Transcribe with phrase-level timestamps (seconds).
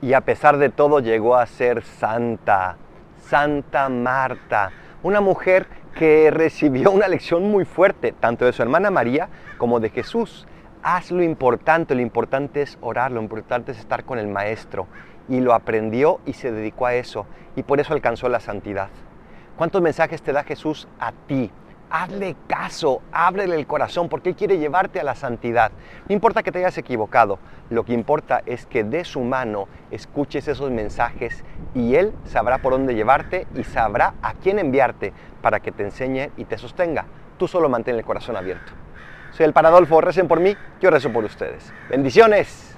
[0.00, 2.76] y a pesar de todo llegó a ser santa,
[3.20, 4.70] Santa Marta,
[5.02, 9.90] una mujer que recibió una lección muy fuerte, tanto de su hermana María como de
[9.90, 10.46] Jesús.
[10.82, 14.86] Haz lo importante, lo importante es orar, lo importante es estar con el Maestro.
[15.28, 18.88] Y lo aprendió y se dedicó a eso, y por eso alcanzó la santidad.
[19.56, 21.50] ¿Cuántos mensajes te da Jesús a ti?
[21.90, 25.72] Hazle caso, ábrele el corazón porque Él quiere llevarte a la santidad.
[26.08, 27.38] No importa que te hayas equivocado,
[27.70, 31.44] lo que importa es que de su mano escuches esos mensajes
[31.74, 36.30] y Él sabrá por dónde llevarte y sabrá a quién enviarte para que te enseñe
[36.36, 37.06] y te sostenga.
[37.38, 38.72] Tú solo mantén el corazón abierto.
[39.30, 41.72] Soy el Paradolfo, recen por mí, yo rezo por ustedes.
[41.88, 42.77] Bendiciones.